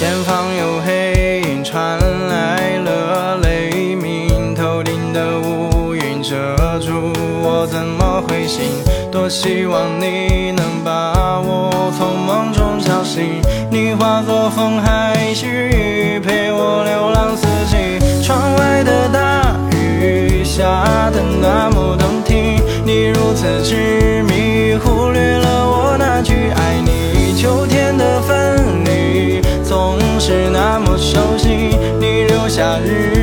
[0.00, 7.12] 前方有黑影传来了雷鸣头顶的乌云遮住
[7.42, 8.64] 我怎么会醒
[9.12, 13.42] 多希望你能把我从梦中叫醒。
[13.70, 15.79] 你化作风还是雨
[30.30, 31.48] 是那么熟悉
[31.98, 33.19] 你留下日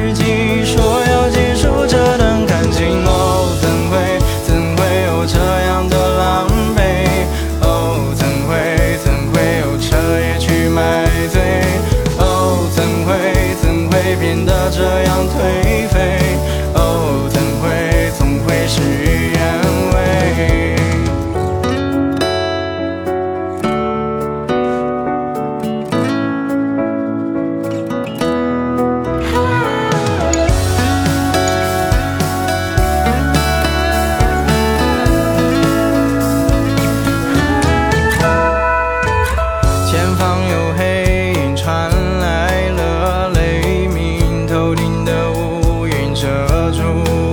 [40.28, 41.90] 当有黑影传
[42.20, 46.28] 来了雷鸣头顶的乌云遮
[46.72, 46.82] 住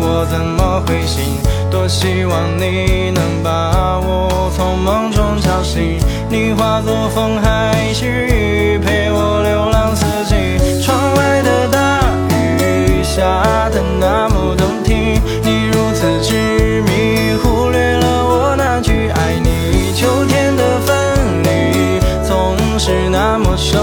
[0.00, 1.24] 我怎么会醒
[1.72, 5.98] 多希望你能把我从梦中叫醒
[6.30, 8.93] 你化作风还是雨陪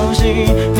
[0.02, 0.71] 流星